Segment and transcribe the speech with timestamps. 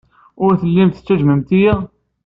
[0.43, 1.73] Ur tellimt tettejjmemt-iyi.